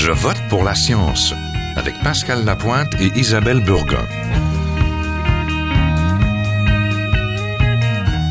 [0.00, 1.34] Je vote pour la science
[1.74, 4.06] avec Pascal Lapointe et Isabelle Burgon.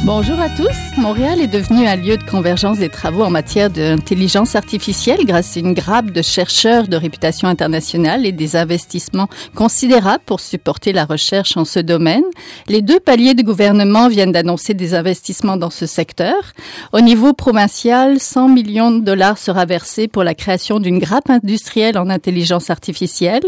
[0.05, 0.96] Bonjour à tous.
[0.97, 5.59] Montréal est devenu un lieu de convergence des travaux en matière d'intelligence artificielle grâce à
[5.59, 11.55] une grappe de chercheurs de réputation internationale et des investissements considérables pour supporter la recherche
[11.55, 12.23] en ce domaine.
[12.67, 16.35] Les deux paliers de gouvernement viennent d'annoncer des investissements dans ce secteur.
[16.93, 21.97] Au niveau provincial, 100 millions de dollars sera versé pour la création d'une grappe industrielle
[21.99, 23.43] en intelligence artificielle.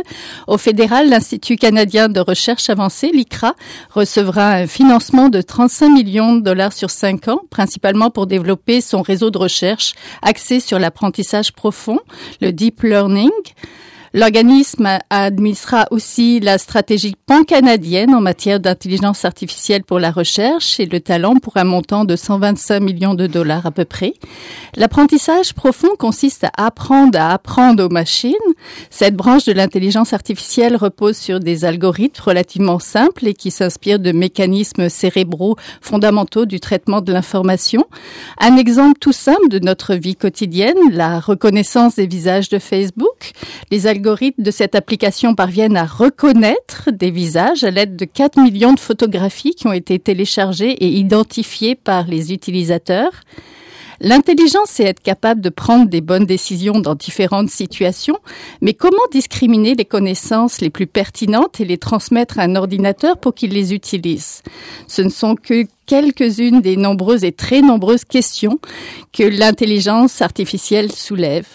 [0.48, 3.56] Au fédéral, l'Institut canadien de recherche avancée, l'ICRA,
[3.90, 9.02] recevra un financement de 35 millions de dollars sur cinq ans, principalement pour développer son
[9.02, 12.00] réseau de recherche axé sur l'apprentissage profond,
[12.42, 13.32] le deep learning.
[14.14, 21.00] L'organisme administrera aussi la stratégie pan-canadienne en matière d'intelligence artificielle pour la recherche et le
[21.00, 24.14] talent pour un montant de 125 millions de dollars à peu près.
[24.76, 28.34] L'apprentissage profond consiste à apprendre à apprendre aux machines.
[28.90, 34.12] Cette branche de l'intelligence artificielle repose sur des algorithmes relativement simples et qui s'inspirent de
[34.12, 37.86] mécanismes cérébraux fondamentaux du traitement de l'information.
[38.40, 43.34] Un exemple tout simple de notre vie quotidienne, la reconnaissance des visages de Facebook.
[44.00, 48.80] Algorithmes de cette application parviennent à reconnaître des visages à l'aide de 4 millions de
[48.80, 53.12] photographies qui ont été téléchargées et identifiées par les utilisateurs.
[54.00, 58.18] L'intelligence, c'est être capable de prendre des bonnes décisions dans différentes situations,
[58.62, 63.36] mais comment discriminer les connaissances les plus pertinentes et les transmettre à un ordinateur pour
[63.36, 64.44] qu'il les utilise?
[64.88, 68.60] Ce ne sont que quelques-unes des nombreuses et très nombreuses questions
[69.12, 71.48] que l'intelligence artificielle soulève.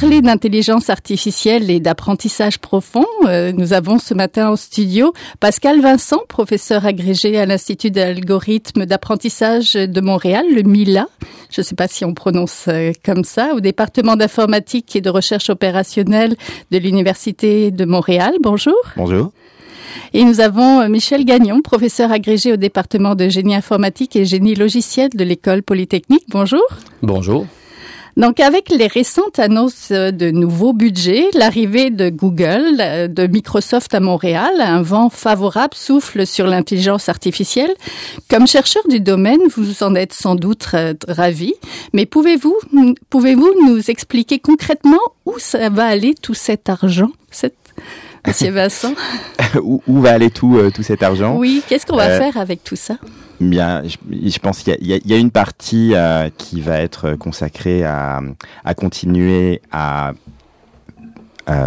[0.00, 6.20] Parler d'intelligence artificielle et d'apprentissage profond, euh, nous avons ce matin au studio Pascal Vincent,
[6.26, 11.06] professeur agrégé à l'Institut d'algorithmes d'apprentissage de Montréal, le MILA.
[11.50, 15.10] Je ne sais pas si on prononce euh, comme ça, au département d'informatique et de
[15.10, 16.34] recherche opérationnelle
[16.70, 18.32] de l'Université de Montréal.
[18.40, 18.78] Bonjour.
[18.96, 19.32] Bonjour.
[20.14, 24.54] Et nous avons euh, Michel Gagnon, professeur agrégé au département de génie informatique et génie
[24.54, 26.24] logiciel de l'École polytechnique.
[26.30, 26.64] Bonjour.
[27.02, 27.44] Bonjour.
[28.20, 34.60] Donc, avec les récentes annonces de nouveaux budgets, l'arrivée de Google, de Microsoft à Montréal,
[34.60, 37.74] un vent favorable souffle sur l'intelligence artificielle.
[38.28, 40.66] Comme chercheur du domaine, vous en êtes sans doute
[41.08, 41.54] ravi,
[41.94, 42.54] mais pouvez-vous
[43.08, 47.56] pouvez-vous nous expliquer concrètement où ça va aller tout cet argent, cette
[48.26, 48.92] Monsieur Vincent?
[49.62, 51.36] Où, où, va aller tout, euh, tout cet argent?
[51.36, 52.96] Oui, qu'est-ce qu'on va euh, faire avec tout ça?
[53.40, 58.20] Bien, je, pense qu'il y, a une partie euh, qui va être consacrée à,
[58.76, 60.12] continuer à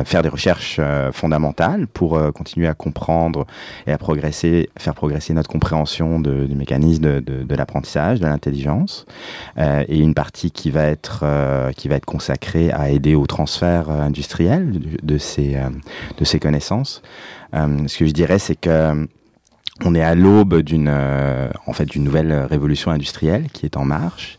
[0.05, 3.47] faire des recherches euh, fondamentales pour euh, continuer à comprendre
[3.87, 9.07] et à progresser, faire progresser notre compréhension de, des mécanismes de, l'apprentissage, de l'intelligence,
[9.57, 11.25] et une partie qui va être
[11.75, 15.57] qui va être consacrée à aider au transfert industriel de ces
[16.17, 17.01] de ces connaissances.
[17.53, 19.07] ce que je dirais, c'est que
[19.83, 24.37] on est à l'aube d'une en fait d'une nouvelle révolution industrielle qui est en marche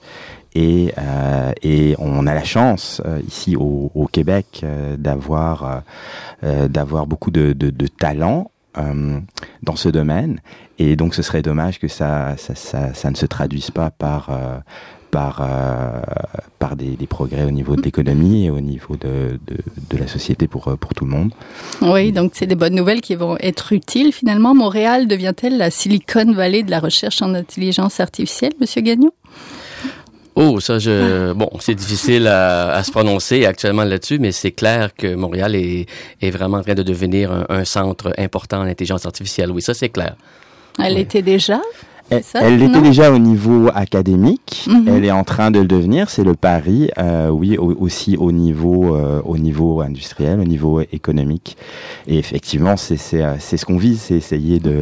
[0.54, 5.82] et, euh, et on a la chance euh, ici au, au Québec euh, d'avoir
[6.44, 8.50] euh, d'avoir beaucoup de, de, de talents
[9.62, 10.40] dans ce domaine.
[10.80, 14.30] Et donc, ce serait dommage que ça, ça, ça ne se traduise pas par
[15.14, 16.00] par, euh,
[16.58, 19.58] par des, des, progrès au niveau de l'économie et au niveau de, de,
[19.90, 21.30] de, la société pour, pour tout le monde.
[21.82, 24.12] Oui, donc c'est des bonnes nouvelles qui vont être utiles.
[24.12, 29.12] Finalement, Montréal devient-elle la Silicon Valley de la recherche en intelligence artificielle, Monsieur Gagnon?
[30.34, 34.92] Oh, ça, je bon, c'est difficile à, à, se prononcer actuellement là-dessus, mais c'est clair
[34.96, 35.86] que Montréal est,
[36.20, 39.52] est vraiment en train de devenir un, un centre important en intelligence artificielle.
[39.52, 40.16] Oui, ça c'est clair.
[40.82, 41.02] Elle oui.
[41.02, 41.60] était déjà?
[42.34, 44.64] Elle, elle était déjà au niveau académique.
[44.66, 44.94] Mm -hmm.
[44.94, 46.10] Elle est en train de le devenir.
[46.10, 50.80] C'est le pari, euh, oui, au, aussi au niveau, euh, au niveau industriel, au niveau
[50.98, 51.56] économique.
[52.06, 53.00] Et effectivement, c'est
[53.46, 54.76] c'est ce qu'on vise, c'est essayer de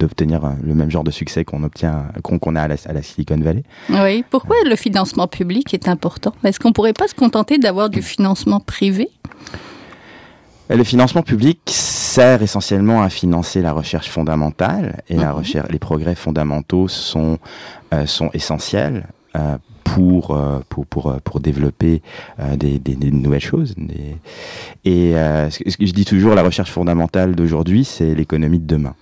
[0.00, 2.76] d'obtenir de, de, le même genre de succès qu'on obtient, qu'on qu a à la,
[2.90, 3.64] à la, Silicon Valley.
[3.90, 4.24] Oui.
[4.34, 6.32] Pourquoi le financement public est important?
[6.44, 9.06] Est-ce qu'on pourrait pas se contenter d'avoir du financement privé?
[10.70, 15.20] Le financement public sert essentiellement à financer la recherche fondamentale et mmh.
[15.20, 17.38] la recherche, les progrès fondamentaux sont
[17.92, 19.06] euh, sont essentiels
[19.36, 22.02] euh, pour, euh, pour pour pour développer
[22.40, 23.74] euh, des, des, des, nouvelles choses.
[23.76, 24.16] Des...
[24.84, 28.94] Et euh, ce que je dis toujours, la recherche fondamentale d'aujourd'hui, c'est l'économie de demain.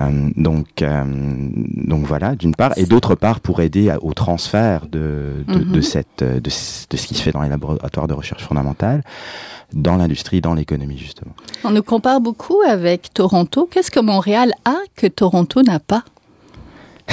[0.00, 4.86] Euh, donc, euh, donc voilà, d'une part, et d'autre part pour aider à- au transfert
[4.86, 5.82] de, de, de Mhm.
[5.82, 9.02] cette, de, ce de ce qui se fait dans les laboratoires de recherche fondamentale
[9.74, 11.32] dans l'industrie, dans l'économie justement.
[11.64, 13.68] On nous compare beaucoup avec Toronto.
[13.70, 16.04] Qu'est-ce que Montréal a que Toronto n'a pas?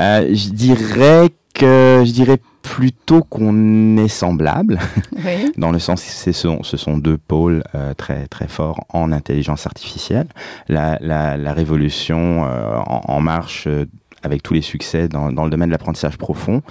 [0.00, 2.38] Euh, je dirais que je dirais
[2.70, 4.78] plutôt qu'on est semblable.
[5.22, 5.52] Oui.
[5.58, 9.12] dans le sens que ce sont, ce sont deux pôles euh, très très forts en
[9.12, 10.28] intelligence artificielle.
[10.68, 13.84] La, la, la révolution euh, en, en marche euh,
[14.22, 16.62] avec tous les succès dans, dans le domaine de l'apprentissage profond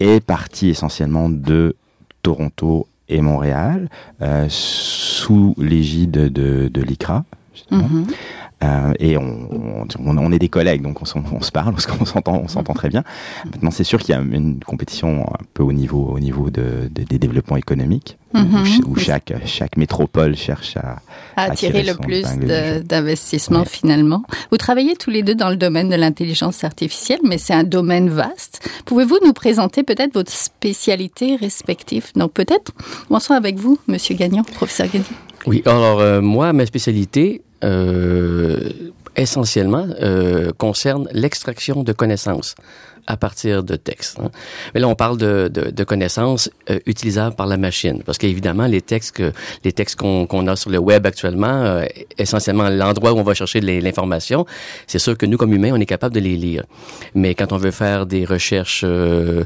[0.00, 1.76] est partie essentiellement de
[2.22, 3.90] Toronto et Montréal
[4.48, 7.24] sous l'égide de, de l'ICRA.
[8.62, 12.40] Euh, et on, on, on est des collègues, donc on, on se parle qu'on s'entend,
[12.44, 13.02] on s'entend très bien.
[13.46, 16.88] Maintenant, c'est sûr qu'il y a une compétition un peu au niveau, au niveau de,
[16.90, 18.66] de- des développements économiques, où Mhm.
[18.86, 21.00] où, chaque, chaque métropole cherche à,
[21.36, 22.80] À attirer attirer le plus épingle du de- jeu.
[22.80, 23.66] d'investissement Ouais.
[23.68, 24.22] finalement.
[24.50, 28.08] Vous travaillez tous les deux dans le domaine de l'intelligence artificielle, mais c'est un domaine
[28.08, 28.68] vaste.
[28.86, 32.06] Pouvez-vous nous présenter peut-être votre spécialité respective?
[32.16, 32.72] Donc peut-être,
[33.08, 35.04] commençons avec vous, Monsieur Gagnon, professeur Gagnon.
[35.46, 37.42] Oui, alors euh, moi, ma spécialité,
[39.16, 42.54] essentiellement, euh, concerne l'extraction de connaissances
[43.06, 44.18] à partir de textes.
[44.20, 44.30] hein.
[44.74, 48.66] Mais là, on parle de, de, de connaissances euh, utilisables par la machine, parce qu'évidemment,
[48.66, 49.32] les textes que
[49.64, 51.84] les textes qu'on qu'on a sur le web actuellement, euh,
[52.18, 54.46] essentiellement l'endroit où on va chercher l'information,
[54.86, 56.64] c'est sûr que nous, comme humains, on est capable de les lire.
[57.14, 59.44] Mais quand on veut faire des recherches, euh,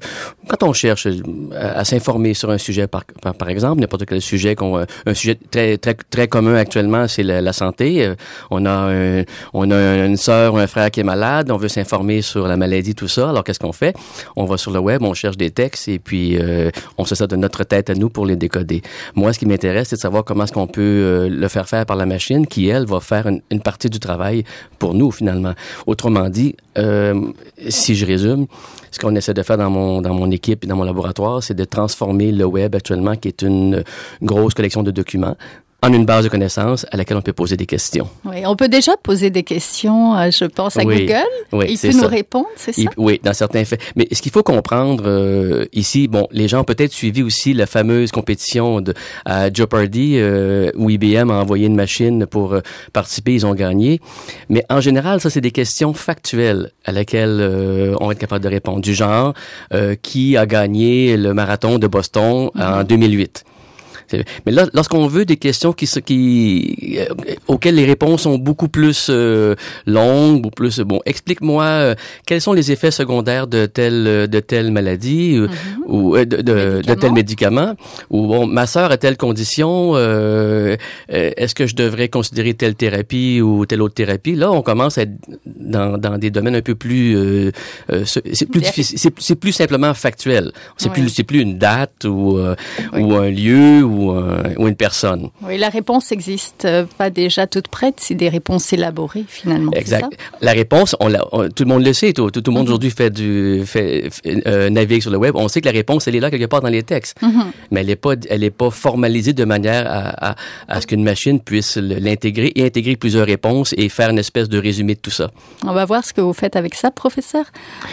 [0.49, 1.21] quand on cherche euh,
[1.55, 5.15] à, s'informer sur un sujet, par, par, par exemple, n'importe quel sujet, qu'on, euh, un
[5.15, 8.05] sujet très très très commun actuellement, c'est la, la santé.
[8.05, 8.15] Euh,
[8.51, 9.25] On a un-
[9.55, 12.57] on a une sœur ou un frère qui est malade, on veut s'informer sur la
[12.57, 13.31] maladie, tout ça.
[13.31, 13.97] Alors qu'est-ce qu'on fait?
[14.35, 17.29] On va sur le web, on cherche des textes et puis euh, on se sert
[17.29, 18.83] de notre tête à nous pour les décoder.
[19.15, 21.87] Moi, ce qui m'intéresse, c'est de savoir comment est-ce qu'on peut euh, le faire faire
[21.87, 24.45] par la machine, qui elle va faire une, partie du travail
[24.79, 25.55] pour nous finalement.
[25.87, 27.33] Autrement dit, euh,
[27.69, 28.47] si je résume,
[28.91, 31.55] ce qu'on essaie de faire dans mon dans mon équipe et dans mon laboratoire, c'est
[31.55, 33.85] de transformer le web actuellement, qui est une
[34.23, 35.37] grosse collection de documents,
[35.87, 38.09] en une base de connaissances à laquelle on peut poser des questions.
[38.25, 41.07] Oui, on peut déjà poser des questions, euh, je pense, à Oui.
[41.07, 41.25] Google.
[41.53, 42.03] Oui, Il peut ça.
[42.03, 42.83] nous répondre, c'est ça?
[42.83, 43.81] Il- oui, dans certains faits.
[43.95, 47.67] Mais ce qu'il faut comprendre euh, ici, bon, les gens ont peut-être suivi aussi la
[47.67, 48.95] fameuse compétition de
[49.25, 52.57] à Jeopardy euh, où IBM a envoyé une machine pour
[52.93, 54.01] participer, ils ont gagné.
[54.49, 58.49] Mais en général, ça c'est des questions factuelles à laquelle on va être capable de
[58.49, 58.81] répondre.
[58.81, 59.35] Du genre,
[60.03, 63.56] qui a gagné le marathon de Boston en 2008 c'est-
[64.45, 67.07] Mais là, lorsqu'on veut des questions qui, qui euh,
[67.49, 69.55] auxquelles les réponses sont beaucoup plus euh,
[69.87, 71.95] longues ou plus bon, explique-moi euh,
[72.27, 75.49] quels sont les effets secondaires de telle euh, de telle maladie euh,
[75.87, 77.75] ou euh, de, de, tel médicament
[78.11, 79.97] ou bon, ma sœur a telle condition,
[81.09, 84.35] est-ce que je devrais considérer telle thérapie ou telle autre thérapie?
[84.35, 85.13] Là, on commence à être
[85.47, 87.53] dans, dans des domaines un peu plus
[88.05, 90.53] c'est plus difficile, c'est plus simplement factuel.
[90.77, 90.95] C'est Oui.
[90.95, 92.55] plus c'est plus une date ou euh,
[92.93, 93.03] Oui.
[93.03, 95.31] ou un lieu ou, un- ou une personne.
[95.43, 99.73] Oui, la réponse existe euh, pas déjà toute prête, c'est des réponses élaborées finalement.
[99.73, 100.03] Exact.
[100.13, 100.37] ça?
[100.41, 102.13] La réponse, on l'a, on- tout le monde le sait.
[102.13, 104.09] Tout, tout, tout le monde aujourd'hui fait du, fait,
[104.47, 105.35] euh, navigue sur le web.
[105.37, 107.45] On sait que la réponse, elle est là quelque part dans les textes, Mhm.
[107.71, 110.37] mais elle n'est pas, elle est pas formalisée de manière à, à,
[110.69, 114.59] à ce qu'une machine puisse l'intégrer et intégrer plusieurs réponses et faire une espèce de
[114.59, 115.31] résumé de tout ça.
[115.65, 117.45] On va voir ce que vous faites avec ça, professeur.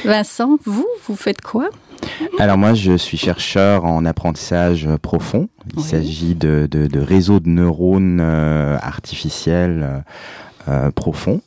[0.05, 1.69] Vincent, vous, vous faites quoi?
[2.39, 5.49] Alors moi, je suis chercheur en apprentissage euh, profond.
[5.73, 5.83] Il Oui.
[5.83, 10.03] s'agit de, de, de réseaux de neurones euh, artificiels
[10.67, 11.41] euh, profonds.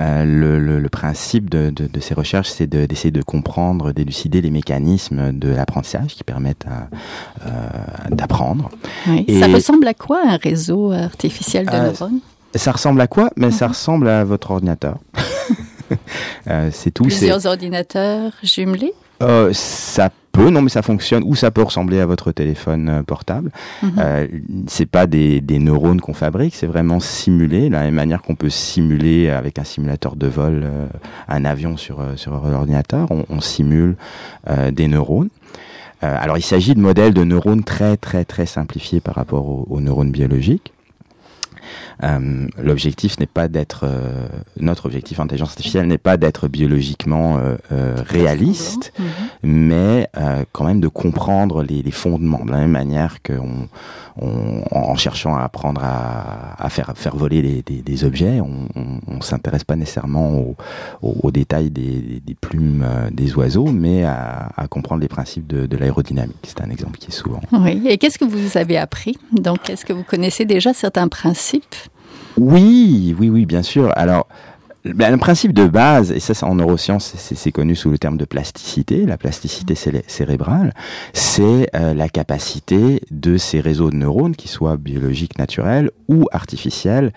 [0.00, 3.92] Euh, le, le, le principe de, de, de ces recherches, c'est de- d'essayer de, comprendre,
[3.92, 6.64] d'élucider les mécanismes de l'apprentissage qui permettent
[7.46, 7.50] euh,
[8.10, 8.70] d'apprendre.
[9.06, 9.26] Oui.
[9.38, 12.20] Ça ressemble à quoi un réseau artificiel de Euh, neurones?
[12.54, 13.30] Ça ressemble à quoi?
[13.36, 13.70] Mais ça Mhm.
[13.72, 14.96] ressemble à votre ordinateur.
[16.72, 17.04] C'est tout.
[17.04, 18.94] Plusieurs ordinateurs jumelés?
[19.22, 23.02] Euh, ça peut, non, mais ça fonctionne, ou ça peut ressembler à votre téléphone euh,
[23.02, 23.50] portable.
[23.82, 23.92] Mhm.
[23.98, 24.26] Euh,
[24.66, 28.34] c'est pas des, des neurones qu'on fabrique, c'est vraiment simulé, de la même manière qu'on
[28.34, 30.86] peut simuler avec un simulateur de vol euh,
[31.28, 33.96] un avion sur, sur l'ordinateur, on, on simule
[34.72, 35.28] des neurones.
[36.00, 39.80] Alors il s'agit de modèles de neurones très très très simplifiés par rapport aux, aux
[39.80, 40.72] neurones biologiques.
[42.04, 44.26] Euh, l'objectif n'est pas d'être euh,
[44.58, 49.06] notre objectif en intelligence artificielle n'est pas d'être biologiquement euh, euh, réaliste, Mhm.
[49.44, 53.68] mais euh, quand même de comprendre les, les fondements de la même manière qu'on
[54.20, 58.68] on, en cherchant à apprendre à, à faire faire voler les, des, des objets, on,
[58.74, 60.56] on, on s'intéresse pas nécessairement aux,
[61.02, 65.66] aux, aux détails des, des plumes des oiseaux, mais à, à comprendre les principes de,
[65.66, 66.36] de l'aérodynamique.
[66.44, 67.40] C'est un exemple qui est souvent.
[67.52, 67.80] Oui.
[67.88, 69.16] Et qu'est-ce que vous avez appris?
[69.32, 71.74] Donc, est-ce que vous connaissez déjà certains principes?
[72.36, 73.92] Oui, oui, oui, bien sûr.
[73.96, 74.26] Alors,
[74.84, 78.24] Ben, le principe de base, et ça, en neurosciences, c'est connu sous le terme de
[78.24, 80.74] plasticité, la plasticité cérébrale,
[81.12, 87.12] c'est euh, la capacité de ces réseaux de neurones, qu'ils soient biologiques, naturels ou artificiels,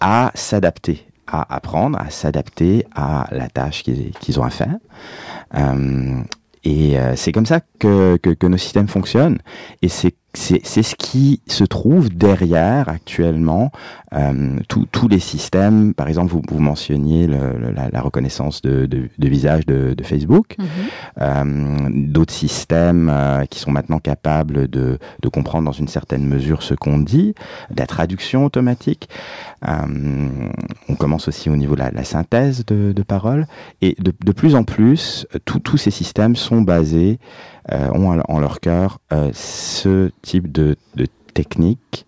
[0.00, 4.74] à s'adapter, à apprendre, à s'adapter à la tâche qu'ils ont à faire.
[5.54, 6.20] Euh,
[6.64, 9.38] et euh, c'est comme ça que, que, que, nos systèmes fonctionnent.
[9.82, 13.70] Et c'est c'est ce qui se trouve derrière actuellement
[14.12, 15.94] euh, tous les systèmes.
[15.94, 20.04] Par exemple, vous, vous mentionniez le, la, la, reconnaissance de, de, de, visage de, de
[20.04, 20.64] Facebook, mm-hmm.
[21.20, 26.62] euh, d'autres systèmes euh, qui sont maintenant capables de, de, comprendre dans une certaine mesure
[26.62, 27.34] ce qu'on dit,
[27.76, 29.08] la traduction automatique.
[29.66, 30.28] Euh,
[30.88, 33.46] on commence aussi au niveau de la, la synthèse de, de paroles,
[33.82, 37.18] et de, de plus en plus, tous ces systèmes sont basés
[37.70, 42.06] ont en leur cœur euh, ce type de, de technique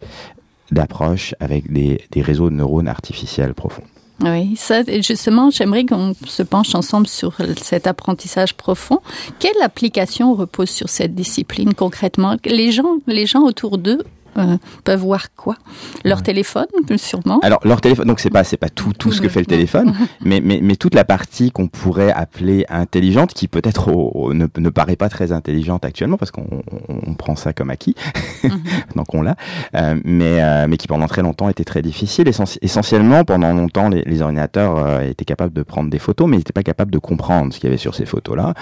[0.70, 3.84] d'approche avec des, des réseaux de neurones artificiels profonds.
[4.22, 9.00] Oui, ça, justement, j'aimerais qu'on se penche ensemble sur cet apprentissage profond.
[9.38, 12.36] Quelle application repose sur cette discipline concrètement?
[12.46, 14.02] Les gens, les gens autour d'eux
[14.38, 15.56] euh, peuvent voir quoi?
[16.04, 16.66] Leur téléphone,
[16.96, 17.40] sûrement?
[17.40, 19.94] Alors leur téléphone, donc c'est pas c'est pas tout tout ce que fait le téléphone,
[20.24, 23.90] mais mais mais toute la partie qu'on pourrait appeler intelligente, qui peut-être
[24.32, 27.94] ne, ne paraît pas très intelligente actuellement parce qu'on on, prend ça comme acquis,
[28.42, 28.52] donc
[29.16, 29.36] on l'a,
[29.74, 32.28] euh, mais euh, mais qui pendant très longtemps était très difficile.
[32.28, 36.52] essentiellement, pendant longtemps, les, ordinateurs euh, étaient capables de prendre des photos, mais ils n'étaient
[36.52, 38.54] pas capables de comprendre ce qu'il y avait sur ces photos-là.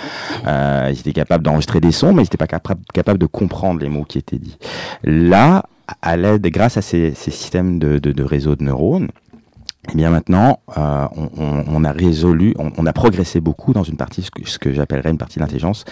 [0.90, 4.04] Ils étaient capables d'enregistrer des sons, mais ils n'étaient pas capables de comprendre les mots
[4.04, 4.58] qui étaient dits.
[5.04, 5.64] Là,
[6.02, 9.08] à l'aide, grâce à ces, ces systèmes de, de, de réseaux de neurones,
[9.92, 13.82] eh bien maintenant, euh, on, on, on, a résolu, on, on, a progressé beaucoup dans
[13.82, 15.84] une partie, ce que, ce que j'appellerais une partie d'intelligence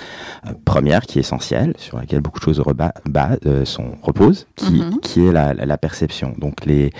[0.47, 4.47] euh, première, qui est essentielle, sur laquelle beaucoup de choses reba, bas, euh, sont, reposent,
[4.57, 5.01] qui, mm -hmm.
[5.01, 6.35] qui est la, la, perception.
[6.39, 6.91] Donc les,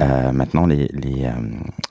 [0.00, 1.32] euh, maintenant, les, les, euh,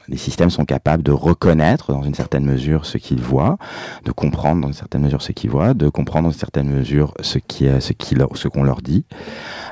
[0.09, 3.57] les, systèmes sont capables de reconnaître dans une certaine mesure ce qu'ils voient,
[4.05, 7.13] de comprendre dans une certaine mesure ce qu'ils voient, de comprendre dans une certaine mesure
[7.21, 9.05] ce qu'on leur dit.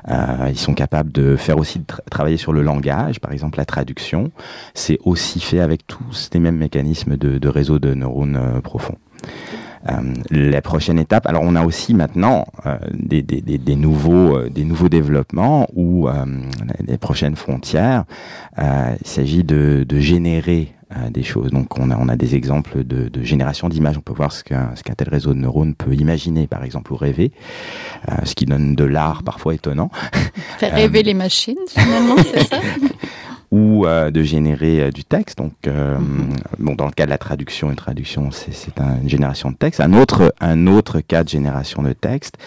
[0.08, 4.32] ils sont capables de faire aussi travailler sur le langage, par exemple la traduction
[4.74, 8.98] c'est aussi fait avec tous les mêmes mécanismes de, de réseau de neurones euh, profonds.
[9.90, 14.38] Euh, la prochaine étape, alors on a aussi maintenant euh, des, des, des, des, nouveaux,
[14.38, 16.26] euh, des nouveaux développements où euh,
[16.86, 18.06] les prochaines frontières,
[18.60, 20.74] euh, il s'agit de, de générer
[21.12, 21.52] des choses.
[21.52, 23.98] Donc on a, on a des exemples de, de génération d'images.
[23.98, 27.34] On peut voir ce qu'un tel réseau de neurones peut imaginer, par exemple, ou rêver,
[28.24, 29.92] ce qui donne de l'art parfois étonnant.
[30.60, 32.62] Faire rêver les machines, finalement, c'est ça?
[33.51, 35.38] ou euh, de générer euh, du texte.
[35.38, 35.98] Donc, euh,
[36.60, 39.80] bon, dans le cas de la traduction, une traduction, c'est un, une génération de texte.
[39.80, 42.38] Un autre, un autre cas de génération de texte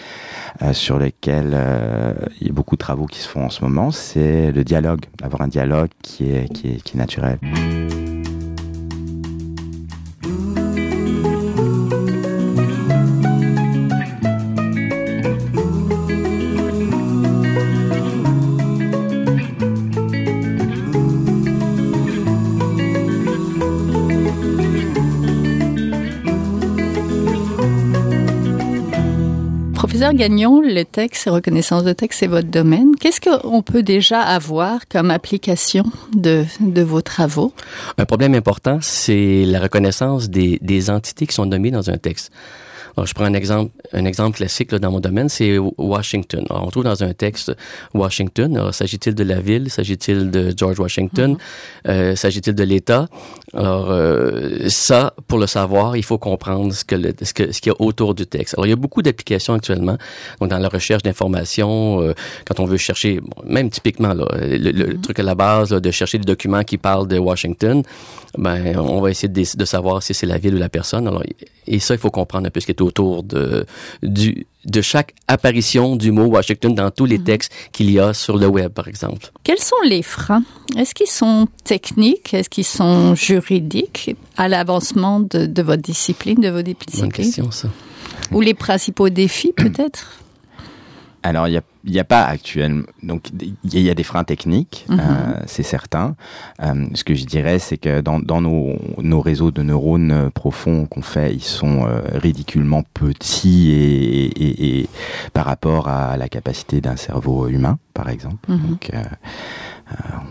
[0.61, 3.63] euh, sur lequel euh, il y a beaucoup de travaux qui se font en ce
[3.63, 7.39] moment, c'est le dialogue, avoir un dialogue qui est, qui est, qui est naturel.
[30.01, 32.95] Professeur Gagnon, le texte, reconnaissance de texte, c'est votre domaine.
[32.99, 35.83] Qu'est-ce qu'on peut déjà avoir comme application
[36.15, 36.43] de,
[36.81, 37.53] vos travaux?
[37.99, 42.31] Un problème important, c'est la reconnaissance des entités qui sont nommées dans un texte.
[42.95, 46.45] Alors, je prends un exemple, un exemple classique là, dans mon domaine, c'est Washington.
[46.49, 47.53] Alors, on trouve dans un texte
[47.93, 48.71] Washington.
[48.71, 49.69] S'agit-il de la ville?
[49.69, 51.31] S'agit-il de George Washington?
[51.31, 51.91] Mm -hmm.
[51.91, 53.07] euh, S'agit-il de l'État?
[53.53, 57.71] Alors, euh, ça, pour le savoir, il faut comprendre ce qu'il ce que, ce qu'il
[57.71, 58.53] y a autour du texte.
[58.55, 59.97] Alors, il y a beaucoup d'applications actuellement.
[60.39, 62.13] Donc, dans la recherche d'informations, euh,
[62.45, 65.01] quand on veut chercher, bon, même typiquement, là, le, le mm -hmm.
[65.05, 67.77] truc à la base, là, de chercher des documents qui parlent de Washington,
[68.37, 71.03] ben, on va essayer de, de savoir si c'est la ville ou la personne.
[71.09, 71.23] Alors,
[71.67, 73.65] et ça, il faut comprendre un peu ce qui est autour de,
[74.03, 77.23] du, de chaque apparition du mot Washington dans tous les -hmm.
[77.23, 79.31] textes qu'il y a sur le web, par exemple.
[79.43, 80.43] Quels sont les freins?
[80.77, 82.33] Est-ce qu'ils sont techniques?
[82.33, 87.01] Est-ce qu'ils sont juridiques à l'avancement de, de, votre discipline, de vos disciplines?
[87.01, 87.69] Bonne question, ça.
[88.31, 90.03] Ou les principaux défis, peut-être?
[91.23, 92.83] Alors, il y a n'y a pas actuellement.
[93.03, 94.99] Donc, il y, a des freins techniques, mm -hmm.
[94.99, 96.15] euh, c'est certain.
[96.61, 100.85] Euh, ce que je dirais, c'est que dans, dans nos, nos, réseaux de neurones profonds
[100.85, 104.89] qu'on fait, ils sont euh, ridiculement petits et, et, et,
[105.33, 108.45] par rapport à la capacité d'un cerveau humain, par exemple.
[108.51, 108.67] Mm -hmm.
[108.69, 108.91] Donc,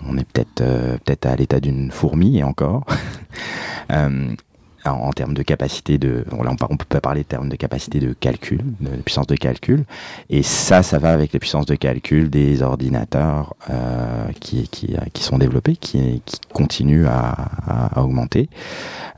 [0.09, 0.63] on est peut-être
[1.05, 2.83] peut-être à l'état d'une fourmi et encore.
[4.85, 7.57] en, en termes de capacité de, là on, on peut pas parler de termes de
[7.57, 9.85] capacité de calcul, de, de puissance de calcul,
[10.31, 15.23] et ça, ça va avec les puissances de calcul des ordinateurs euh, qui, qui, qui
[15.23, 17.31] sont développés, qui, qui continuent à,
[17.67, 18.49] à, à augmenter.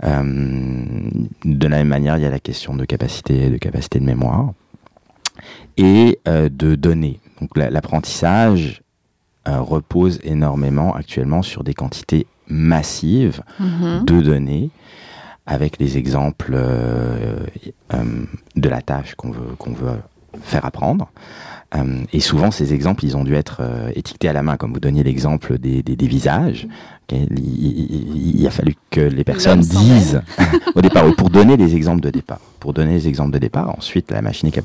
[0.04, 0.22] Euh,
[1.44, 4.52] de la même manière, il y a la question de capacité, de capacité de mémoire
[5.76, 7.20] et euh, de données.
[7.40, 8.82] Donc la- l'apprentissage
[9.48, 14.04] euh, repose énormément actuellement sur des quantités massives Mhm.
[14.04, 14.70] de données
[15.46, 17.46] avec les exemples euh,
[17.94, 18.24] euh,
[18.56, 19.98] de la tâche qu'on veut,
[20.42, 21.10] faire apprendre.
[21.74, 23.62] Euh, et souvent, ces exemples, ils ont dû être
[23.94, 26.68] étiquetés à la main, comme vous donniez l'exemple des, des, des visages.
[27.12, 30.20] Il, il- il a fallu que les personnes disent
[30.74, 32.40] au départ, ou pour donner les exemples de départ.
[32.60, 34.62] Pour donner les exemples de départ, ensuite, la machine est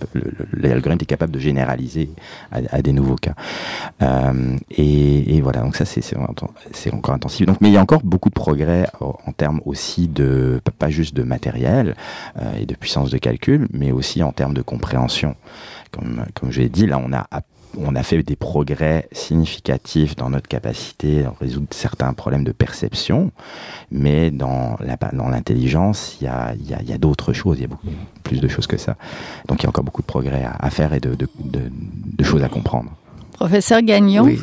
[0.54, 2.10] l'algorithme est capable de généraliser
[2.52, 3.34] à, à des nouveaux cas.
[4.02, 6.16] Euh, et, et voilà, donc ça, c'est
[6.94, 7.46] encore intensif.
[7.46, 11.16] Donc, mais il y a encore beaucoup de progrès en, termes aussi de, pas- juste
[11.16, 11.96] de matériel
[12.40, 15.36] euh, et de puissance de calcul, mais aussi en termes de compréhension.
[15.92, 17.28] Comme, comme je l'ai dit, là, on a,
[17.78, 23.32] on a fait des progrès significatifs dans notre capacité à résoudre certains problèmes de perception,
[23.92, 26.28] mais dans l'intelligence, il y
[26.94, 27.88] a, d'autres choses, il y a beaucoup
[28.24, 28.96] plus de choses que ça.
[29.48, 31.18] Donc, il y a encore beaucoup de progrès à, faire et de
[32.24, 32.92] choses à comprendre.
[33.38, 34.40] Professeur Gagnon, Oui,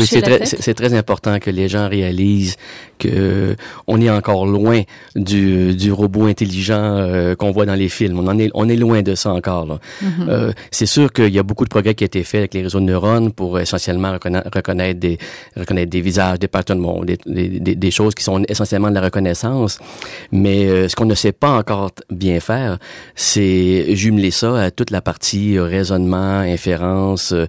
[0.00, 2.56] c'est très, important que les gens réalisent
[2.98, 3.54] que euh,
[3.86, 4.82] on est encore loin
[5.14, 8.18] du, du robot intelligent euh, qu'on voit dans les films.
[8.18, 9.66] On en est, on est loin de ça encore.
[9.66, 10.26] Mhm.
[10.28, 12.62] Euh, c'est sûr qu'il y a beaucoup de progrès qui a été fait avec les
[12.62, 15.18] réseaux de neurones pour essentiellement reconnaître, reconnaître des,
[15.56, 19.78] reconnaître des visages, des patterns, bon, des, des, choses qui sont essentiellement de la reconnaissance.
[20.32, 22.78] Mais euh, ce qu'on ne sait pas encore bien faire,
[23.14, 27.46] c'est jumeler ça à toute la partie euh, raisonnement, inférence, euh,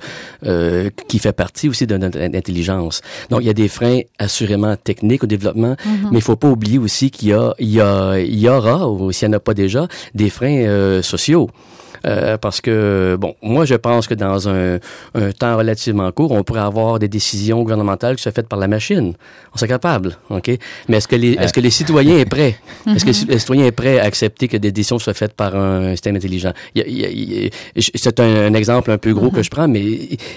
[0.58, 3.02] euh, qui fait partie aussi de notre intelligence.
[3.30, 5.76] Donc, il y a des freins assurément techniques au développement,
[6.12, 8.90] mais il faut pas oublier aussi qu'il y a, il y a, il y aura,
[8.90, 11.50] ou s'il n'y en a pas déjà, des freins euh, sociaux.
[12.06, 14.80] Euh, parce que, bon, moi, je pense que dans un,
[15.16, 18.68] un temps relativement court, on pourrait avoir des décisions gouvernementales qui soient faites par la
[18.68, 19.14] machine.
[19.54, 20.52] On serait capable, OK?
[20.88, 22.58] Mais est-ce que les, est-ce que les citoyens sont prêts?
[22.88, 25.92] Est-ce que les citoyens sont prêts à accepter que des décisions soient faites par un
[25.92, 26.54] système intelligent?
[26.76, 29.82] C'est un, un exemple un peu gros que je prends, mais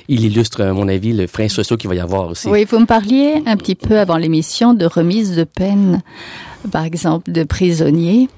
[0.08, 2.48] il illustre, à mon avis, le frein social qu'il va y avoir aussi.
[2.48, 6.02] Oui, vous me parliez un petit peu avant l'émission de remise de peine,
[6.70, 8.28] par exemple, de prisonniers.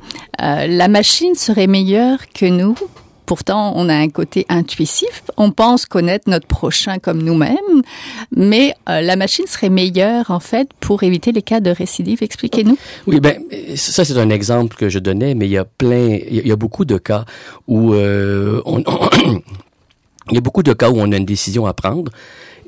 [0.40, 2.74] Euh, la machine serait meilleure que nous.
[3.26, 5.22] Pourtant, on a un côté intuitif.
[5.36, 7.82] On pense connaître notre prochain comme nous-mêmes,
[8.34, 12.22] mais euh, la machine serait meilleure en fait pour éviter les cas de récidive.
[12.22, 12.76] Expliquez-nous.
[13.06, 13.38] Oui, ben
[13.76, 16.56] ça c'est un exemple que je donnais, mais il y a plein, il y a-
[16.56, 17.24] beaucoup de cas
[17.68, 18.80] où euh, on,
[20.30, 22.10] il y a beaucoup de cas où on a une décision à prendre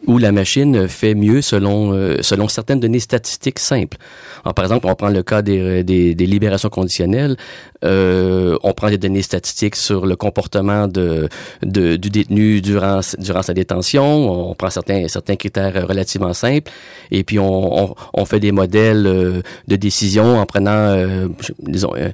[0.07, 3.97] où la machine fait mieux selon euh, selon certaines données statistiques simples.
[4.45, 7.37] Alors, par exemple, on prend le cas des, des, des libérations conditionnelles.
[7.85, 11.29] Euh, on prend des données statistiques sur le comportement de,
[11.63, 14.51] de du détenu durant durant sa détention.
[14.51, 16.71] On prend certains certains critères relativement simples
[17.11, 21.93] et puis on, on, on fait des modèles euh, de décision en prenant euh, disons
[21.97, 22.11] euh,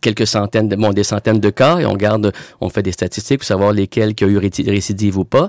[0.00, 3.38] quelques centaines de bon des centaines de cas et on garde on fait des statistiques
[3.38, 5.48] pour savoir lesquels qui ont eu réci- récidive ou pas.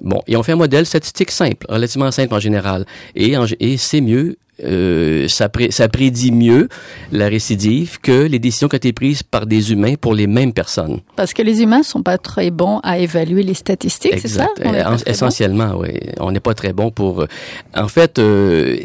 [0.00, 3.76] Bon, et on fait un modèle statistique simple, relativement simple en général et en, et
[3.76, 6.68] c'est mieux euh, ça, pré- ça prédit mieux
[7.12, 10.52] la récidive que les décisions qui ont été prises par des humains pour les mêmes
[10.52, 11.00] personnes.
[11.16, 14.48] Parce que les humains sont pas très bons à évaluer les statistiques, c'est ça?
[14.62, 15.98] On Euh, en- essentiellement, oui.
[16.18, 17.22] On n'est pas très bon pour.
[17.22, 17.26] euh,
[17.74, 18.76] En fait, euh,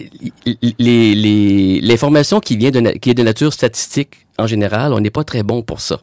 [0.80, 5.10] les les l'information qui vient de qui est de nature statistique en général, on n'est
[5.10, 6.00] pas très bon pour ça.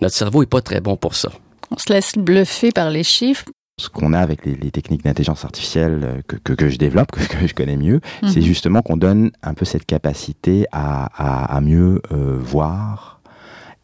[0.00, 1.30] Notre cerveau est pas très bon pour ça.
[1.70, 3.44] On se laisse bluffer par les chiffres.
[3.78, 7.10] Ce qu'on a avec les, les techniques d'intelligence artificielle euh, que, que, que je développe,
[7.12, 8.46] que, que je connais mieux, c'est Mhm.
[8.46, 13.20] justement qu'on donne un peu cette capacité à, à, à mieux euh, voir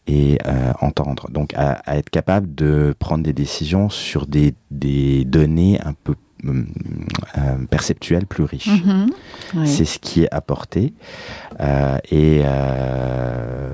[0.06, 1.28] et euh, entendre.
[1.30, 6.14] Donc à, à être capable de prendre des décisions sur des, des données un peu
[6.46, 6.66] hum,
[7.36, 8.68] euh, perceptuelles plus riches.
[8.68, 9.06] Mhm.
[9.56, 9.68] Oui.
[9.68, 10.92] C'est ce qui est apporté.
[11.60, 13.70] Euh, et euh,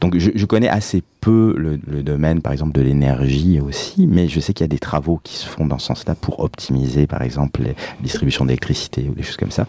[0.00, 4.28] donc, je, je connais assez peu le, le domaine, par exemple, de l'énergie aussi, mais
[4.28, 7.08] je sais qu'il y a des travaux qui se font dans ce sens-là pour optimiser,
[7.08, 9.66] par exemple, les distributions d'électricité ou des choses comme ça,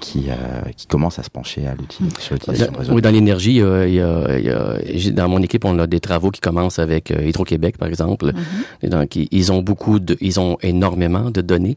[0.00, 0.34] qui, euh,
[0.76, 2.72] qui commencent à se pencher à l'outil, sur l'utilisation.
[2.90, 5.78] Oui, dans l'énergie, euh, il y a, il y a- j'ai- dans mon équipe, on
[5.78, 8.26] a des travaux qui commencent avec euh, Hydro-Québec, par exemple.
[8.26, 8.34] Mhm.
[8.82, 11.67] Et Donc, ils, ils ont beaucoup de, ils ont énormément de données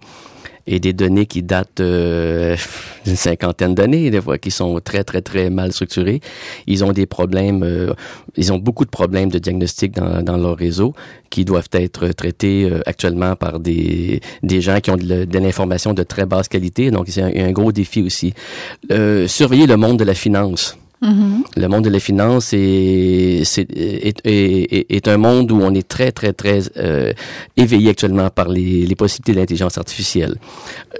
[0.67, 2.56] et des données qui datent euh,
[3.06, 6.21] d'une cinquantaine d'années, des fois, qui sont très, très, très mal structurées.
[6.67, 7.93] Ils ont des problèmes, euh,
[8.38, 10.93] ils ont beaucoup de problèmes de diagnostic dans, leur réseau
[11.30, 16.04] qui doivent être traités euh, actuellement par des, des gens qui ont de, l'information de
[16.04, 16.91] très basse qualité.
[16.91, 18.34] Donc, c'est un, gros défi aussi.
[18.91, 20.77] Euh, surveiller le monde de la finance.
[21.02, 21.44] Mhm.
[21.58, 25.88] Le monde de la finance est, c'est- est, est, est un monde où on est
[25.88, 27.12] très, très, très euh,
[27.58, 30.36] éveillé actuellement par les, les possibilités de l'intelligence artificielle.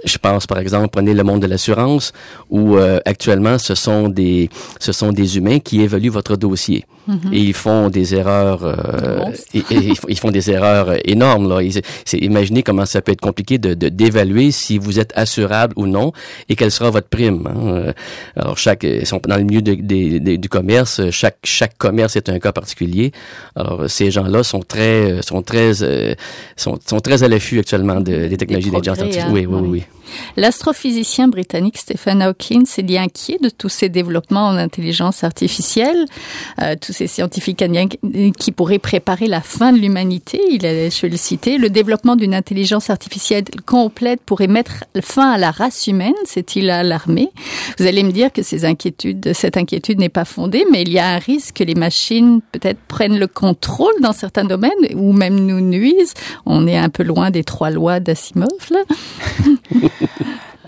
[0.04, 2.12] Je pense, par exemple, prenez le monde de l'assurance,
[2.50, 6.84] où euh, actuellement, ce sont des ce sont des humains qui évaluent votre dossier.
[7.32, 9.44] Et ils font des erreurs, euh, Monstres.
[9.54, 11.48] et, et ils, font, des erreurs énormes.
[11.48, 11.60] Là.
[11.60, 11.82] Ils-
[12.22, 16.12] imaginez comment ça peut être compliqué de de- d'évaluer si vous êtes assurable ou non
[16.48, 17.42] et quelle sera votre prime.
[17.48, 17.92] hein.
[18.36, 22.14] Alors chaque, ils sont dans le milieu de- des- des- du commerce, chaque chaque commerce
[22.16, 23.06] est un cas particulier.
[23.56, 26.14] Alors ces gens-là sont très sont très euh,
[26.56, 29.28] sont, sont très à l'affût actuellement de, des technologies d'intelligence artificielle.
[29.28, 29.68] hein, Oui, oui, oui.
[29.76, 29.82] oui.
[30.36, 36.04] L'astrophysicien britannique Stephen Hawking s'est dit inquiet de tous ces développements en intelligence artificielle,
[36.60, 37.86] euh, tous ces scientifiques indiens
[38.38, 40.40] qui pourraient préparer la fin de l'humanité.
[40.50, 45.38] Il a, je le citer, le développement d'une intelligence artificielle complète pourrait mettre fin à
[45.38, 47.30] la race humaine, s'est-il alarmé.
[47.78, 50.98] Vous allez me dire que ces inquiétudes, cette inquiétude n'est pas fondée, mais il y
[50.98, 55.34] a un risque que les machines peut-être prennent le contrôle dans certains domaines ou même
[55.34, 56.14] nous nuisent.
[56.46, 58.80] On est un peu loin des trois lois d'Asimov, là.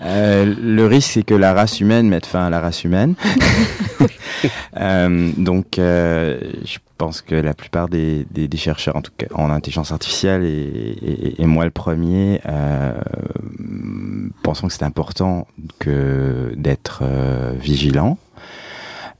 [0.01, 3.15] Euh, le risque, c'est que la race humaine mette fin à la race humaine.
[4.77, 9.27] Euh, donc, euh, je pense que la plupart des, des, des chercheurs, en tout cas
[9.33, 12.41] en intelligence artificielle, et, et, et moi le premier,
[14.43, 15.47] pensons que c'est important
[15.79, 17.03] que d'être
[17.59, 18.17] vigilant,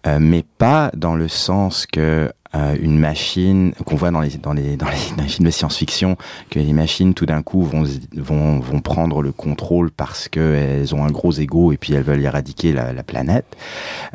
[0.08, 4.54] euh, mais pas dans le sens que euh, une machine qu'on voit dans les dans
[4.54, 6.16] les dans les, dans les films de science-fiction
[6.50, 7.84] que les machines tout d'un coup vont
[8.16, 12.04] vont vont prendre le contrôle parce que elles ont un gros ego et puis elles
[12.04, 13.58] veulent éradiquer la, la planète.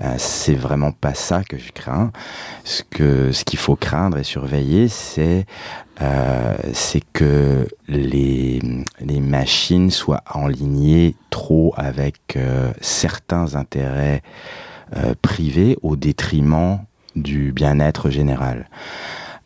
[0.00, 2.12] Euh, c'est vraiment pas ça que je crains.
[2.64, 5.44] Ce que ce qu'il faut craindre et surveiller, c'est
[6.00, 8.60] euh, c'est que les
[9.00, 14.22] les machines soient enlignées trop avec euh, certains intérêts
[14.96, 16.80] euh, privés au détriment
[17.16, 18.68] du bien-être général.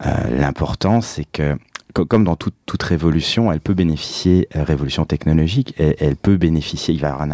[0.05, 1.57] Euh, L'important, c'est que
[1.95, 7.01] co- comme dans toute, révolution, elle peut bénéficier, euh, révolution technologique, elle, peut bénéficier, il
[7.01, 7.29] va y avoir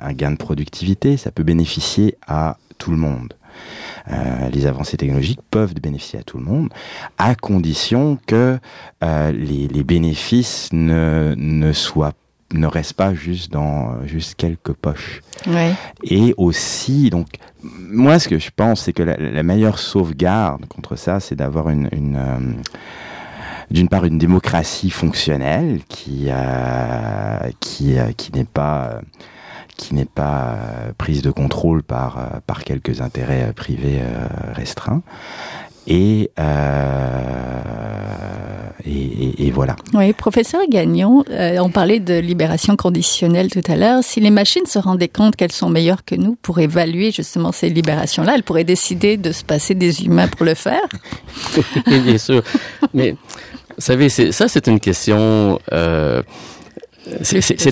[0.00, 3.34] un, gain de productivité, ça peut bénéficier à tout le monde.
[4.10, 6.68] Euh, les avancées technologiques peuvent bénéficier à tout le monde,
[7.16, 8.58] à condition que
[9.02, 12.12] les, les bénéfices ne, ne soient
[12.52, 15.20] ne restent pas juste dans juste quelques poches.
[15.46, 15.72] Ouais.
[16.02, 17.28] Et aussi, donc,
[17.62, 21.70] moi, ce que je pense, c'est que la, la meilleure sauvegarde contre ça, c'est d'avoir
[21.70, 22.52] une, une euh,
[23.70, 29.00] d'une part, une démocratie fonctionnelle qui, euh, qui, euh, qui n'est pas,
[29.76, 30.58] qui n'est pas
[30.98, 34.00] prise de contrôle par, par quelques intérêts privés
[34.52, 35.02] restreints.
[35.86, 37.60] Et, euh,
[38.86, 39.76] et, et, et voilà.
[39.92, 44.02] Oui, professeur Gagnon, euh, on parlait de libération conditionnelle tout à l'heure.
[44.02, 47.68] Si les machines se rendaient compte qu'elles sont meilleures que nous pour évaluer justement ces
[47.68, 50.82] libérations-là, elles pourraient décider de se passer des humains pour le faire.
[51.86, 52.42] Bien sûr.
[52.94, 53.12] Mais,
[53.76, 55.58] vous savez, ça, c'est une question.
[55.72, 56.22] Euh,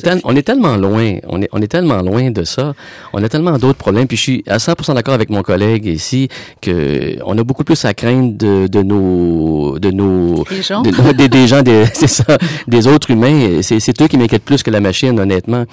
[0.01, 2.75] tel- on est tellement loin, on est, on est tellement loin de ça.
[3.12, 4.07] On a tellement d'autres problèmes.
[4.07, 6.29] Puis je suis à 100% d'accord avec mon collègue ici
[6.61, 10.83] que on a beaucoup plus à craindre de, de nos, de nos, gens.
[10.83, 12.37] de- des, des gens, des, c'est ça,
[12.68, 13.61] des autres humains.
[13.62, 15.64] C'est, c'est eux qui m'inquiètent plus que la machine, honnêtement.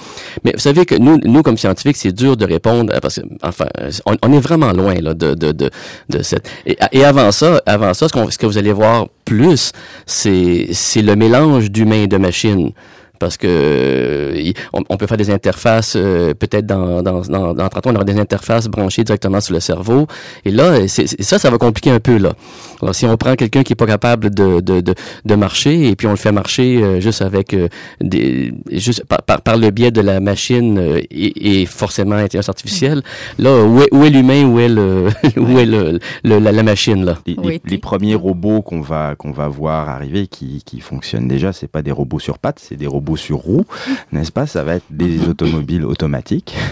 [0.44, 3.22] Mais vous savez que nous, nous comme scientifiques, c'est dur de répondre euh, parce que,
[3.44, 3.66] enfin,
[4.06, 5.70] on, on est vraiment loin là de de de,
[6.10, 6.50] de cette.
[6.66, 9.72] Et, et avant ça, avant ça, ce, qu'on, ce que vous allez voir plus,
[10.06, 12.72] c'est c'est le mélange d'humains et de machines
[13.20, 17.70] parce que euh, on, on peut faire des interfaces euh, peut-être dans dans dans, dans
[17.70, 20.08] 30 ans, on aura des interfaces branchées directement sur le cerveau.
[20.46, 22.34] Et là c'est, c'est- ça ça va compliquer un peu là.
[22.82, 24.94] Alors si on prend quelqu'un qui est pas capable de de, de,
[25.26, 27.68] de marcher et puis on le fait marcher euh, juste avec euh,
[28.02, 32.50] des juste par, par, par le biais de la machine euh, et, et forcément intelligence
[32.50, 33.02] artificielle
[33.38, 36.64] là où est, où est l'humain où est le où est le, le- la, la
[36.64, 37.18] machine là?
[37.50, 41.68] Les, les premiers robots qu'on va qu'on va voir arriver qui, qui fonctionnent déjà, c'est
[41.68, 43.66] pas des robots sur pattes, c'est des robots sur roues,
[44.12, 44.48] n'est-ce pas?
[44.48, 46.56] Ça va être des automobiles automatiques.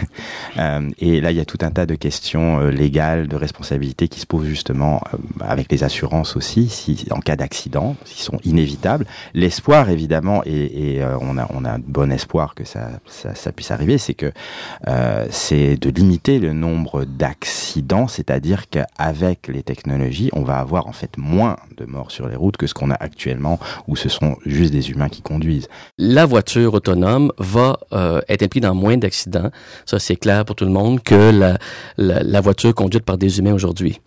[0.57, 4.07] Euh, et là, il y a tout un tas de questions euh, légales, de responsabilité
[4.07, 8.39] qui se posent justement euh, avec les assurances aussi, si en cas d'accident, qui sont
[8.43, 9.05] inévitables.
[9.33, 13.35] L'espoir, évidemment, et, et, euh, on a on a un bon espoir que ça ça,
[13.35, 14.31] ça puisse arriver, c'est que
[14.87, 20.93] euh, c'est de limiter le nombre d'accidents, c'est-à-dire qu'avec les technologies, on va avoir en
[20.93, 24.37] fait moins de morts sur les routes que ce qu'on a actuellement, où ce sont
[24.45, 25.67] juste des humains qui conduisent.
[25.97, 29.49] la voiture autonome va euh, être impliquée dans moins d'accidents.
[29.85, 31.31] Ça, c'est clair pour tout le monde que
[31.97, 33.99] la, voiture conduite par des humains aujourd'hui.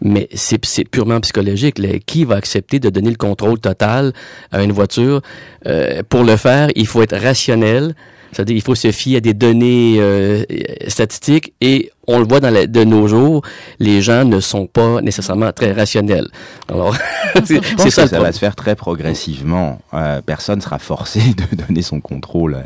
[0.00, 1.80] Mais c'est purement psychologique.
[2.06, 4.12] Qui va accepter de donner le contrôle total
[4.52, 5.20] à une voiture?
[5.66, 7.94] Euh, pour le faire, il faut être rationnel.
[8.34, 10.44] C'est-à-dire, il faut se fier à des données euh,
[10.88, 13.42] statistiques et on le voit dans la, de nos jours,
[13.78, 16.28] les gens ne sont pas nécessairement très rationnels.
[16.68, 16.94] Alors,
[17.44, 18.02] c'est ça.
[18.02, 19.80] Que ça va se faire très progressivement.
[19.94, 21.20] Euh, personne sera forcé
[21.50, 22.58] de donner son contrôle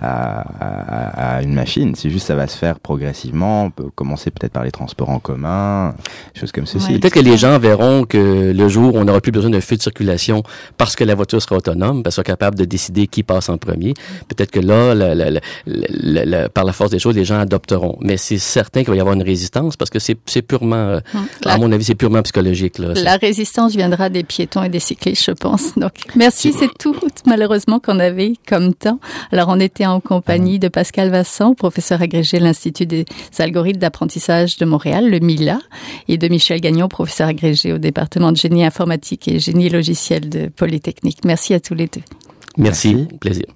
[0.00, 1.94] à, à, à une machine.
[1.94, 3.64] C'est juste ça va se faire progressivement.
[3.64, 5.94] On peut commencer peut-être par les transports en commun,
[6.34, 6.98] choses comme ceci.
[6.98, 9.76] Peut-être que les gens verront que le jour où on n'aura plus besoin d'un feu
[9.76, 10.42] de circulation
[10.76, 13.56] parce que la voiture sera autonome, parce qu'elle sera capable de décider qui passe en
[13.56, 13.94] premier.
[14.28, 17.98] Peut-être que là, la, la, par la force des choses, les gens adopteront.
[18.00, 21.26] Mais c'est certain qu'il va y avoir une résistance parce que c'est purement, euh, hum.
[21.44, 22.78] à mon avis, c'est purement psychologique.
[22.78, 22.94] Là.
[22.94, 25.74] La résistance viendra des piétons et des cyclistes, je pense.
[25.76, 26.94] Donc, merci, c'est tout
[27.26, 28.98] malheureusement qu'on avait comme temps.
[29.32, 33.04] Alors, on était en compagnie de Pascal Vasson, professeur agrégé à l'Institut des
[33.38, 35.58] algorithmes d'apprentissage de Montréal, le MILA,
[36.08, 40.48] et de Michel Gagnon, professeur agrégé au département de génie informatique et génie logiciel de
[40.48, 41.18] Polytechnique.
[41.24, 42.02] Merci à tous les deux.
[42.56, 43.18] Merci, Merci.
[43.18, 43.46] plaisir.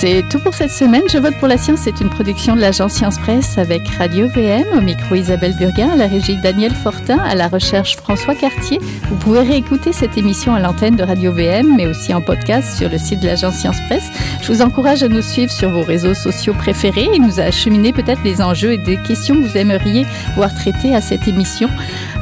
[0.00, 1.02] C'est tout pour cette semaine.
[1.12, 1.80] Je vote pour la science.
[1.80, 5.96] C'est une production de l'agence Science Presse avec Radio VM, au micro Isabelle Burguin, à
[5.96, 8.78] la régie Daniel Fortin, à la recherche François Cartier.
[9.10, 12.88] Vous pouvez réécouter cette émission à l'antenne de Radio VM, mais aussi en podcast sur
[12.88, 14.08] le site de l'agence Science Presse.
[14.40, 18.22] Je vous encourage à nous suivre sur vos réseaux sociaux préférés et nous acheminer peut-être
[18.24, 21.68] les enjeux et des questions que vous aimeriez voir traitées à cette émission.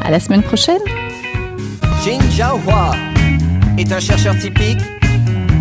[0.02, 0.82] À la semaine prochaine.
[2.04, 2.18] Jin
[2.66, 2.90] Hua
[3.76, 4.80] est un chercheur typique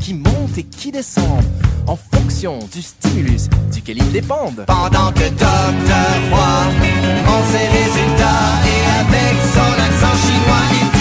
[0.00, 1.44] qui montent et qui descendent
[1.86, 4.64] en fonction du stimulus duquel ils dépendent.
[4.66, 6.66] Pendant que Docteur Roy
[7.26, 10.95] en ses résultats et avec son accent chinois,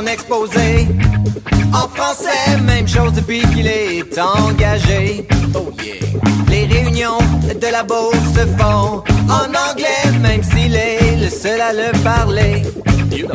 [0.00, 0.88] son exposé.
[1.72, 5.26] En français, même chose depuis qu'il est engagé.
[5.54, 5.94] Oh yeah.
[6.48, 7.18] Les réunions
[7.60, 12.62] de la bourse se font en anglais, même s'il est le seul à le parler.
[13.12, 13.34] You know.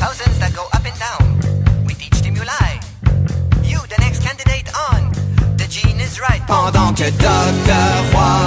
[0.00, 1.22] Thousands that go up and down.
[1.86, 2.80] We teach stimuli.
[3.64, 5.10] You, the next candidate on.
[5.56, 6.42] The gene is right.
[6.46, 7.88] Pendant que Dr.
[8.12, 8.40] Roy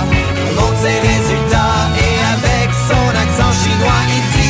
[0.56, 4.43] monte ses résultats et avec son accent chinois, il dit